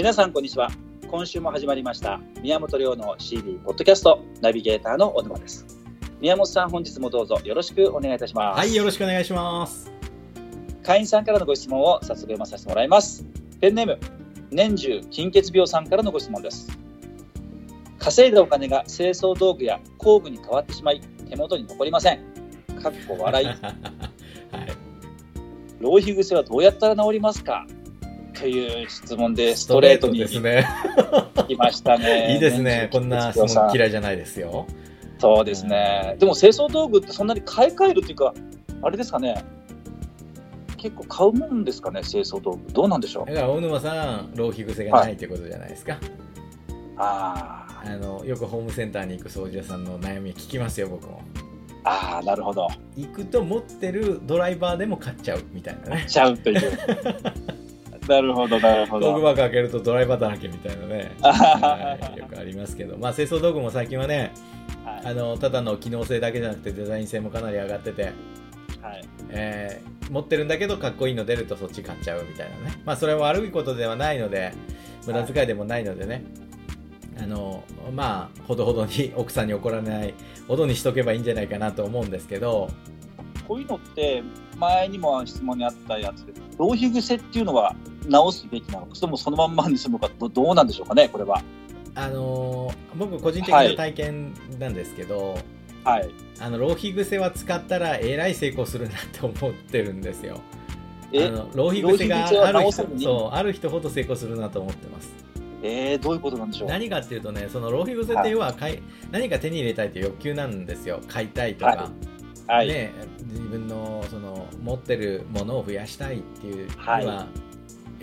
[0.00, 0.70] 皆さんこんにちは。
[1.10, 2.18] 今週も始まりました。
[2.40, 4.24] 宮本亮の CD ポッドキャスト。
[4.40, 5.66] ナビゲーターの小沼です。
[6.22, 7.38] 宮本さん本日もどうぞ。
[7.44, 8.58] よろしくお願いいたします。
[8.60, 9.92] はい、よろしくお願いします。
[10.82, 13.26] 会員さんからのご質問を早速読まさせてもらいます。
[13.60, 13.98] ペンネーム
[14.50, 16.66] 年中金欠病さんからのご質問です。
[17.98, 22.20] 稼いだお金が清掃道具や工具に変わってしまい手元に残りません。
[22.82, 23.46] かっこ笑い。
[23.52, 23.56] はい。
[25.78, 27.66] 浪費癖はどうやったら治りますか？
[28.32, 30.66] という質問でストレートにですね。
[31.48, 32.88] 来ましたね いいですね。
[32.92, 34.66] こんな質問嫌いじゃないですよ。
[35.18, 36.16] そうですね。
[36.18, 38.32] でも清掃道具ってそんなに買い替えるっていうか、
[38.82, 39.44] あれですかね。
[40.78, 42.72] 結構買うもんですかね、清掃道具。
[42.72, 43.34] どうなんでしょうだ。
[43.34, 45.98] から大沼さん、浪費癖がないってことじゃないですか。
[46.96, 51.22] ああのよくホームセンターに行く掃除屋さんの悩み聞きますよ、僕も。
[51.84, 52.68] あ、ああ、なるほど。
[52.96, 56.06] 行くと持ってるドライバーでも買っちゃうみたいなね。
[56.08, 56.78] ちゃうという。
[58.10, 59.12] なるほど、なるほど。
[59.12, 61.16] 工具箱開けるとドライバーだらけみたいなね。
[61.22, 64.32] あはいよくありますけど、まあ清掃道具も最近はね、
[64.84, 68.12] はいあのただの機能性だけじゃなくてデザイン性もかなり上がってて、はい。
[69.30, 74.52] えー持ってるんだけどかっこいいの出るとそっち買っちゃうみたいなねまあそれは悪いことではないので
[75.06, 76.24] 無駄遣いでもないのでね、
[77.16, 77.62] あの
[77.94, 80.14] まあほどほどに奥さんに怒られない
[80.48, 82.70] ほどにしとけばいいんじゃないかなと思うんですけど
[83.50, 84.22] こういうのって、
[84.58, 87.74] 前にも質問にあったやつで、浪費癖っていうのは
[88.06, 91.42] 直すべきなのか、それともそのまんまにするのか、どどうなんでしょうかね、これは。
[91.96, 95.36] あの僕個人的な体験なんですけど、
[95.82, 96.08] はい。
[96.38, 105.12] あの浪費癖は使ったらえらい成功するなと思ってるんですよあえ、の浪費癖がある人そうある人ほど成功するなと思ってます
[105.62, 106.68] えー、どういうことなんでしょう？
[106.68, 112.09] 何かっていうとねその浪費癖って要は買い、何か手に入れたいという欲求なんですよ買いたいとか、はい。
[112.58, 112.92] ね、
[113.26, 117.06] 自分のその持ってるものを増やしたいっていうのはい。
[117.06, 117.26] は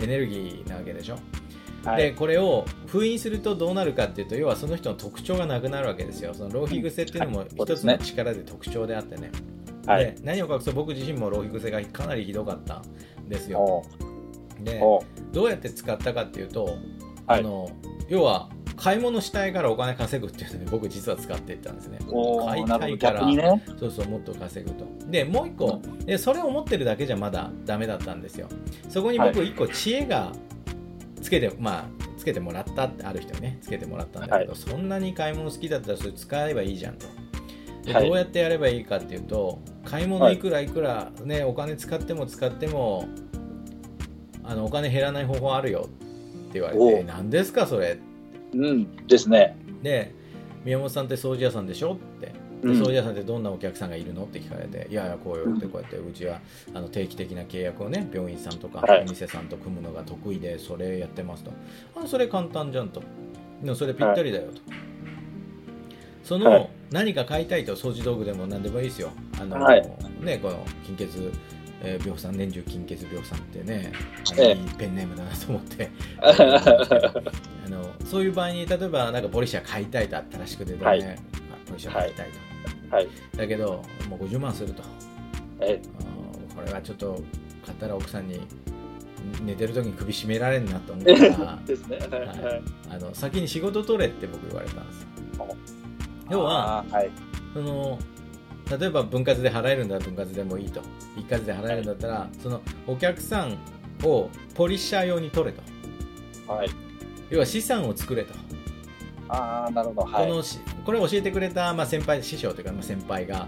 [0.00, 1.18] エネルギーなわけでしょ、
[1.84, 2.02] はい。
[2.02, 6.34] でこれを封印するとどうなるかっていうと要はその人の特徴がなくなるわけですよ。
[6.34, 9.32] その浪費癖っていうのも一つの力で特徴であってね、
[9.86, 10.04] はい。
[10.04, 12.82] で何を隠そう僕自身も浪費癖がかなりひどかった
[13.20, 13.60] んですよ。
[13.60, 13.84] お
[14.62, 16.64] でおどうやって使ったかっていうと、
[17.26, 17.40] はい。
[17.40, 17.68] あの
[18.08, 21.98] 要は買い物したいからお金稼ぐっていうので僕実は使っていったんですね。
[22.08, 23.26] お買いたいから。
[23.26, 23.62] ね。
[23.78, 24.86] そうそうもっと稼ぐと。
[25.06, 28.48] でもう一個でそれを持ってるだけじゃまだダメだったんですよ。
[28.88, 30.32] そこに僕一個知恵が
[31.20, 31.84] つけて、まあ
[32.16, 37.06] つけてもらったってある人にねつけてもらったんだけど、はそんなに買い物好きだったらそれ使えばいいじゃんと。
[37.84, 38.06] ではい。
[38.06, 43.08] どうやってやればいいかっていうと買い物いくらいくら、ね、お金使っても使っても
[44.44, 47.98] あのお金減らない方法あるよって言われおて何ですかそれ
[48.54, 49.06] うん。
[49.06, 49.56] ですね。
[49.82, 50.14] で
[50.64, 51.94] 宮本さんって掃除屋さんでしょ？
[51.94, 52.32] ってで
[52.62, 54.24] うん掃除屋さんってどんなお客さんがいるの？
[54.24, 56.40] って聞かれて、いやいや、こうよってこうやって、うちは
[56.74, 61.52] あの定期的な契約をね、病院さんとかはいお店さんと組むのが得意で、それやってますと。
[61.94, 63.02] あ、それ簡単じゃんと。
[63.62, 64.60] でもそれぴったりだよと。
[66.24, 69.10] その、はい何か買いたいと、掃除道具でも何でもいいですよ。
[69.38, 69.82] あの、はい
[70.22, 71.10] ね、この金欠、
[71.82, 73.92] えー病さん、年中金欠病さんってね、
[74.38, 74.52] ええ。
[74.52, 75.90] いいペンネームだなと思って。
[76.20, 81.02] あのそういう場合に例えばなんかポリッシャー買いたいと新しく出てね、はい。
[81.02, 81.14] まあ
[81.66, 82.28] ポリッシャー買いたい
[82.90, 83.08] と、はい。
[83.36, 84.82] だけどもう50万すると。
[85.60, 87.22] え、あーこれはちょっと
[87.64, 88.40] 買ったら奥さんに
[89.44, 91.12] 寝てる時に首絞められるなと思った
[91.44, 91.98] ら ですね。
[91.98, 92.10] はい。
[92.10, 92.62] はい。
[92.90, 95.08] あの先に仕事取れって僕言われたんですよ。
[96.30, 97.10] 要ははい。
[97.54, 97.98] その
[98.70, 100.80] 例えば分割で払えるんだら分割でもいいと
[101.16, 103.58] 一括で払えるんだったら、そのお客さん
[104.04, 105.62] をポリッシャー用に取れと
[106.52, 106.70] はい。
[107.30, 108.34] 要は資産を作れと
[109.28, 110.02] ああ、なるほど。
[110.02, 110.28] はい。
[110.28, 113.46] このしこれを教えてくれた、まあ、先輩師匠というか、まあ、先輩が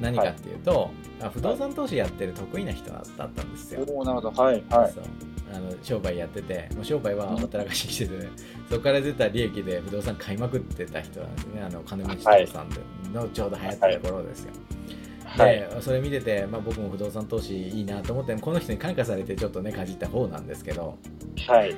[0.00, 0.90] 何かっていうと、
[1.22, 4.42] あ不動産投資やってる得意な人だったんですよ、おおなるほど。
[4.42, 4.62] はい。
[4.70, 4.92] はい。
[5.54, 8.30] あの商売やっててもう商売はほったらかしにしてて、ね
[8.70, 12.80] そこから出た利益で不動産買いまくってた人なんですねあの金持ち父さんで
[13.12, 14.52] のちょうど流行ってる頃ですよ、
[15.24, 15.60] はい。
[15.60, 20.98] でそれ見てて、まあ、僕も不動産投資いいなと思ってこの人に感化されてちょっとねかじった方なんですけど
[21.46, 21.74] はい。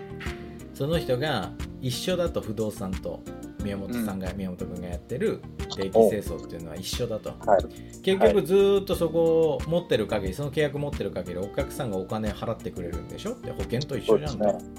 [0.75, 3.23] その人が一緒だと不動産と
[3.63, 5.41] 宮本さんが、宮本君がやってる
[5.75, 7.31] 定期清掃っていうのは一緒だと。
[7.47, 7.65] はい。
[8.03, 9.23] 結局ずーっとそこ
[9.53, 13.33] を持ってる限りその契約持ってる限りお客さんがお金払ってくれるんでしょ？
[13.33, 14.71] って保険と一緒じゃんと、そうです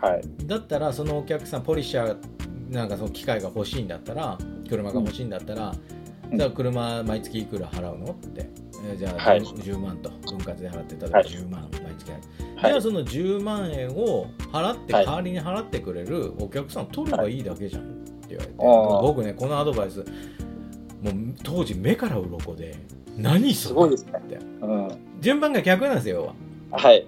[0.00, 0.22] はい。
[0.46, 4.36] だったらそのお客さんポリッシャーなんかその機械が欲しいんだったら
[4.68, 8.48] 車が欲しいんだったら、うんじゃあ車毎月いくら払うのって、
[8.86, 9.40] えーじゃあはい。
[9.40, 10.10] 10, 10万と。
[10.10, 11.28] 分割で払って例えばはい。
[11.28, 12.10] 10万毎月。
[12.10, 12.70] 払う、はい。
[12.70, 15.06] じゃあその10万円を払って、はい。
[15.06, 17.84] 代わりに払ってくれるお客さん取ればいいだけじゃんっ
[18.26, 22.76] て言われて、僕ねこのアドバイスもう当時目から鱗で
[23.16, 24.12] 何それすごいですね。
[24.18, 24.88] ってうん。
[25.20, 26.78] 順番が逆なんですよ要は。
[26.78, 27.06] はい。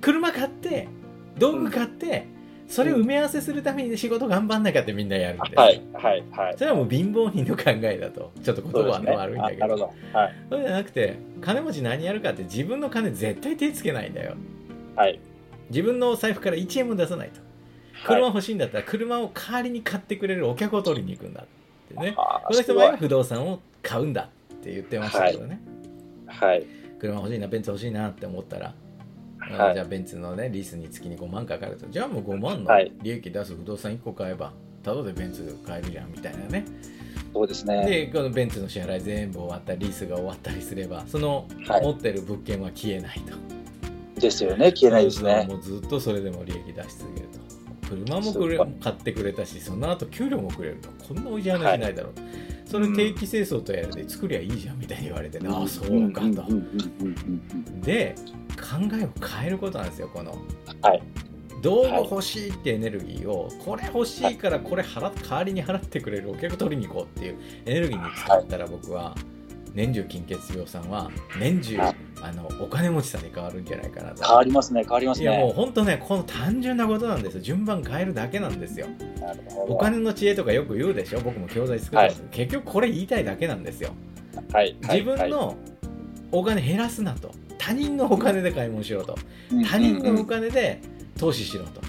[0.00, 0.88] 車買って
[1.38, 2.26] 道具買って、
[2.70, 6.54] それを埋め合わせするために仕事頑張んなきゃってみんなやるんではい、はい、はい。
[6.56, 9.64] それはもう貧乏人の考えだとちょっと言葉はね悪いんだけど。
[9.64, 9.92] あなるほど。
[10.12, 14.34] はい、そうじゃなくて金持ち何やるかって自分の金絶対手つけないんだよ。
[14.94, 15.18] はい。
[15.68, 17.40] 自分の財布から1円も出さないと。
[18.06, 21.46] 車欲しいんだったら車を代わりに買ってくれるお客を取りに行くんだっ
[21.88, 22.14] てね。
[22.16, 25.60] あーこの人は不動産を買うんだって言ってましたけどね、
[26.26, 26.64] はい、
[26.98, 28.74] 車欲しいなベンツ欲しいなって思ったら、
[29.56, 29.74] はい。
[29.74, 31.86] じゃあベンツのねリースに月に5万かかると。
[31.88, 32.92] じゃあもう5万のはい。
[33.02, 34.52] 利益出す不動産1個買えば
[34.82, 36.64] ただでベンツ買えるじゃんみたいなね。
[37.32, 37.86] そうですね。
[37.86, 44.72] でこのベンツの支払い全部終わったりリースが終わったりすればそのはい持ってる物件は消えないと、ですよね。
[44.72, 45.46] 消えないですね。
[45.48, 47.40] もうずっとそれでも利益出し続けると。
[47.88, 50.88] 車もくれ買ってくれたしその後給料もくれると。
[51.06, 52.12] こんなおいしい話ないだろう、
[52.70, 58.14] それ定期清掃とやるで作りゃいいじゃんみたいに言われてね、ああそうかと、んうんうんうんうんで
[58.56, 60.36] 考えを変えることなんですよこの。
[60.82, 61.02] はい。
[61.62, 69.14] 道具欲しいってエネルギーをこれ欲しいからこれ払代わりに払ってくれるお客取りに行こうっていうエネルギーに使ったら僕は
[69.74, 71.96] 年中金欠病さんは年中はい。
[72.22, 74.22] あのお金持ちさんに変わるんじゃないかなと。
[74.22, 74.82] 変わりますね。
[74.82, 75.52] 変わりますいやもうね。
[75.54, 77.40] 本当ねこの単純なことなんですよ。
[77.40, 78.86] 順番変えるだけなんですよ。
[79.68, 81.20] お金の知恵とかよく言うでしょ？
[81.20, 83.90] 僕も教材作ってます、結局これ言いたいだけなんですよ。
[84.52, 84.76] はい。
[84.82, 85.56] 自分の
[86.32, 87.32] お金減らすなと。
[87.58, 89.16] 他人のお金で買い物しろと。
[89.70, 90.80] 他人のお金で
[91.18, 91.80] 投資しろと。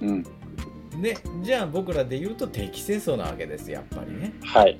[0.00, 0.08] うん。
[0.08, 0.24] うん
[1.00, 4.34] でじゃあ僕らで言うと定期清掃なわけですやっぱりね。
[4.44, 4.76] はい。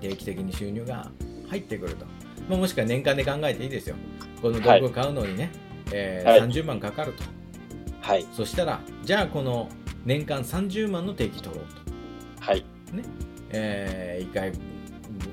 [0.00, 1.12] 定期的に収入が
[1.54, 2.04] 入ってくると、
[2.48, 3.96] まあ、もしくは年間で考えていいですよ。
[4.42, 5.50] この道具を買うのにね、
[5.92, 6.40] えーはい。
[6.40, 7.22] 30万かかると。
[8.00, 8.26] はい。
[8.32, 9.68] そしたらじゃあこの
[10.04, 12.64] 年間30万の定期取ろうと、はい。
[13.50, 14.52] え1回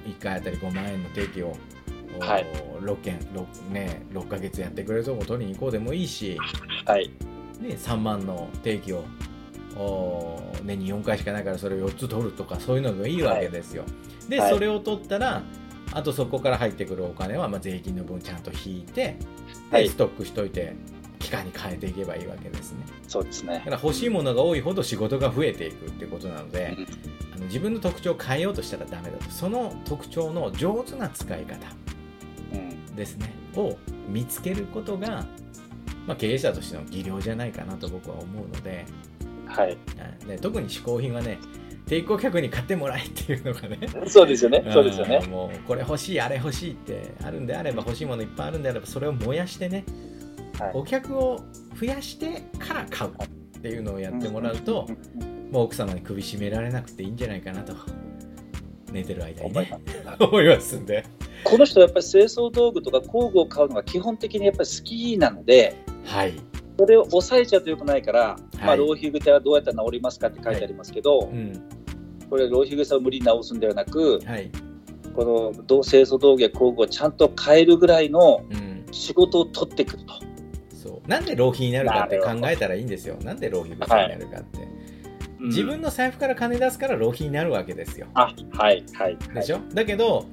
[0.05, 1.55] 一回あたり5万円の定期を、
[2.17, 2.45] おはい。
[2.81, 6.37] 6件 6, ね、6ヶ月やってくれるとこ取りに行こうでもいいし、
[6.85, 7.09] はい。
[7.59, 9.03] ね、3万の定期を
[9.75, 13.83] お年に4回しかないからそれを4つ取るとかそういうのがいいわけですよ、
[14.29, 14.53] で、はい。
[14.53, 15.43] それを取ったら
[15.91, 19.17] あとそこから入ってくるお金はまあ税金の分ちゃんと引いて
[19.71, 19.89] で、はい。
[19.89, 20.73] ストックしといて
[21.19, 22.85] 期間に変えていけばいいわけですね。
[23.07, 23.55] そうですね。
[23.55, 23.59] だ。
[23.61, 26.87] から欲しいものが多いほど仕事が増えていくっていうことなので、うん。
[27.35, 29.29] あの自分の特徴を変えようとしたらダメだと。
[29.29, 31.55] その特徴の上手な使い方
[32.53, 32.95] うん。
[32.95, 33.33] ですね。
[33.55, 33.77] を
[34.07, 35.25] 見つけることが、
[36.07, 38.85] まあ、経営者としての技量じゃないかなと僕は思うので。
[39.45, 39.67] はい。
[39.67, 39.77] はい
[40.27, 41.37] で特に嗜好品はね
[41.91, 43.77] 抵抗客に買ってもらえっていうのがね。
[44.07, 44.63] そうですよね。
[44.71, 45.19] そうですよね。
[45.27, 49.83] もうこれ欲しいあれ欲しいってあるんであれば欲しいものいっぱいあるんであればそれを燃やしてね
[50.57, 50.71] はい。
[50.73, 51.41] お客を
[51.77, 54.87] 増やしてから買うっていうのをやってもらうと、
[55.51, 57.75] もう奥様に首絞められなくていいんじゃないかなと
[58.93, 61.03] 寝てる間に思いねます 思いますんで。
[61.43, 66.33] この人はやっぱり清掃道具とか工具を買うのが基本的にやっぱり好きなので、はい、
[66.79, 68.77] それを抑えちゃうとよくないから、まあ、はい。
[68.77, 71.80] 浪費癖はどうやったら治りますかって書いてありますけど、うん
[72.31, 74.49] これ、浪費癖を無理に治すんではなく、はい。
[75.13, 80.13] この同清掃道具や工具をちゃんと変えるぐらいのうん、仕事を取ってくると。
[80.73, 81.09] そう。
[81.09, 83.17] なんで浪費になるかって考えたらいいんですよ。
[83.21, 84.67] なんで浪費癖になるかって、
[85.41, 88.07] 自分の財布から金出すから浪費になるわけですよ。
[88.13, 89.17] あ、はい、はい。
[89.33, 90.25] でしょ、だけど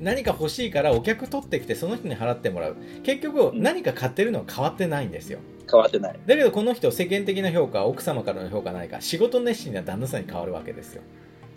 [0.00, 2.76] 何か欲しいからお客取ってきてその人に払ってもらう。
[3.02, 3.62] 結局うん。
[3.62, 6.18] 何か買ってるのは変わってないんですよ変わってない。
[6.26, 11.02] だけどこの人世間的な評価は奥様からの評価ないから仕事熱心な旦那さんに変わるわけですよ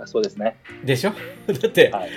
[0.05, 0.57] そうですね。
[0.83, 1.11] でしょ？
[1.47, 2.09] だって、はい。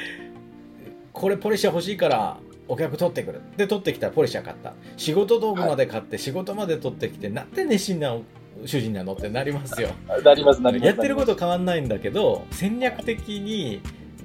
[1.13, 8.17] これポリシャ欲しいからお客取ってくるで取ってきたらポリシャ買った仕事道具まで買って仕事まで取ってきてなんて熱心な
[8.65, 9.91] 主人なのってなりますよ
[10.25, 10.87] なります、なります。
[10.87, 13.81] やってること変わんないんだけど戦略的に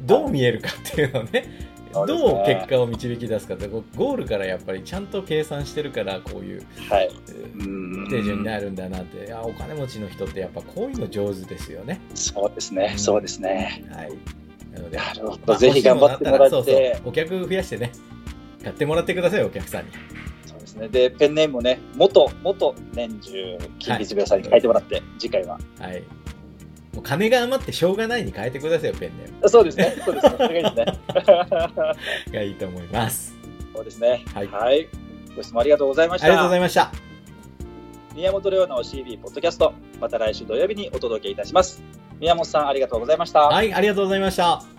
[0.05, 1.45] どう見えるかっていうのね
[1.94, 6.65] どう結果を導き出すかってゴールからやっぱりちゃんと計算してるからこういう
[8.10, 9.34] 手順になるんだなって。
[9.34, 12.00] あお金持ちの人ってやっぱこういうの上手ですよね。
[12.13, 13.86] そうですね、そうですね。
[13.91, 14.12] はい。
[14.72, 15.39] なのでなるほど。
[15.46, 16.50] まあぜひ頑張ってもらって。
[16.50, 17.91] そうそうお客増やしてね。
[18.63, 19.91] 買ってもらってくださいお客さんに。
[20.46, 20.88] そうですね。
[20.89, 25.60] で、ペンネームもね、元、元年中、金日病さんに書いてもらって、次回は。
[25.79, 26.03] はい
[26.98, 30.34] もう金が余ってしょうがないに変えてくださいよペンネームそうですね、そうですね。
[30.36, 31.00] それがいいですね。
[32.34, 33.38] がいいと思います
[33.75, 34.24] そうですね。
[34.34, 34.89] はいはい。
[35.36, 36.25] ご質問ありがとうございました。
[36.25, 36.92] ありがとうございました
[38.16, 41.84] 宮本亮の CB ポッドキャスト、また来週土曜日にお届けいたします。
[42.20, 43.42] 宮本さん、ありがとうございました。
[43.42, 44.76] はいありがとうございました